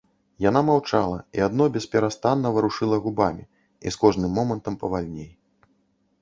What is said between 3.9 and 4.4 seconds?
з кожным